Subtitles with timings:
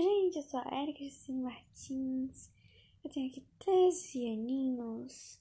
[0.00, 2.50] gente, eu sou a Erika Martins.
[3.04, 5.40] Eu tenho aqui 13 aninhos.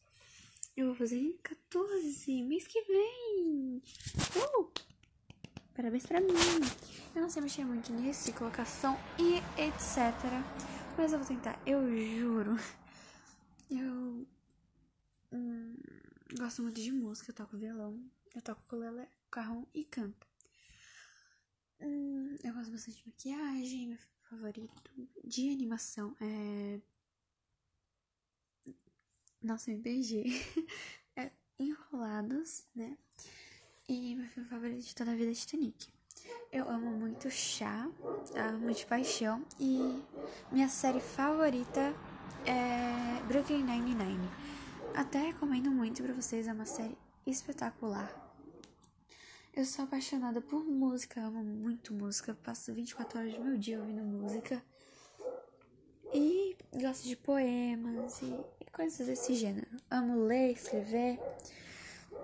[0.76, 3.82] Eu vou fazer 14 mês que vem.
[4.36, 4.72] Uh!
[5.76, 6.34] Parabéns pra mim.
[7.14, 10.16] Eu não sei mexer muito nisso, colocação e etc.
[10.98, 12.56] Mas eu vou tentar, eu juro.
[13.70, 14.28] Eu
[15.32, 15.76] hum,
[16.38, 18.04] gosto muito de música, eu toco violão,
[18.36, 20.31] eu toco ukulele, carrão e canto.
[21.82, 23.98] Hum, eu gosto bastante de maquiagem, meu
[24.30, 24.92] favorito
[25.24, 26.80] de animação é.
[29.42, 30.26] Nossa, me beijei.
[31.16, 32.98] é Enrolados, né?
[33.90, 35.90] E meu filme favorito de toda a vida é Titanic.
[36.52, 37.90] Eu amo muito chá,
[38.36, 39.44] amo de paixão.
[39.60, 40.04] E
[40.52, 41.96] minha série favorita
[42.46, 44.30] é Brooklyn Nine-Nine.
[44.94, 48.31] Até recomendo muito pra vocês, é uma série espetacular.
[49.54, 54.02] Eu sou apaixonada por música, amo muito música, passo 24 horas do meu dia ouvindo
[54.02, 54.64] música.
[56.14, 59.68] E gosto de poemas e, e coisas desse gênero.
[59.90, 61.20] Amo ler, escrever.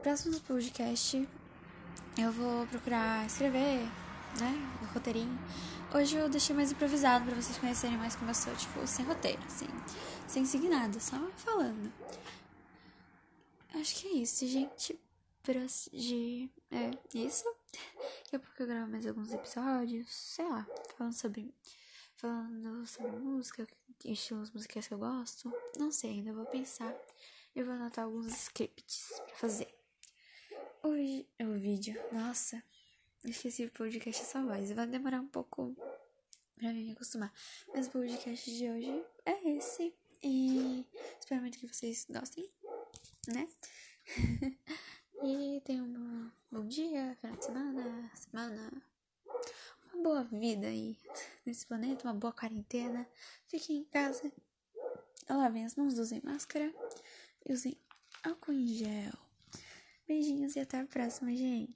[0.02, 1.28] Próximo podcast
[2.18, 3.82] eu vou procurar escrever,
[4.40, 4.80] né?
[4.82, 5.38] O roteirinho.
[5.94, 9.44] Hoje eu deixei mais improvisado para vocês conhecerem mais como eu sou, tipo, sem roteiro,
[9.46, 9.68] assim,
[10.30, 11.92] sem seguir nada, só falando.
[13.76, 14.98] Acho que é isso, gente
[15.54, 16.50] de.
[16.72, 17.46] É isso.
[18.24, 20.68] Daqui a pouco eu gravo mais alguns episódios, sei lá,
[20.98, 21.54] falando sobre.
[22.16, 23.68] Falando sobre música,
[24.04, 25.54] estilos musicais que eu gosto.
[25.78, 26.94] Não sei, ainda vou pensar.
[27.56, 29.74] Eu vou anotar alguns scripts pra fazer.
[30.84, 31.96] Hoje é o vídeo.
[32.12, 32.62] Nossa,
[33.24, 34.72] esqueci o podcast só voz.
[34.72, 35.78] Vai demorar um pouco
[36.56, 37.32] pra me acostumar.
[37.74, 39.94] Mas o podcast de hoje é esse.
[40.24, 40.86] E
[41.20, 42.50] espero muito que vocês gostem,
[43.28, 43.48] né?
[45.24, 48.72] E tenha um bom dia, final de semana, semana.
[49.92, 50.98] Uma boa vida aí
[51.46, 53.06] nesse planeta, uma boa quarentena.
[53.46, 54.32] Fiquem em casa.
[55.30, 56.74] Lavem as mãos, usem máscara
[57.46, 57.78] e usem
[58.24, 59.12] álcool em gel.
[60.08, 61.76] Beijinhos e até a próxima, gente.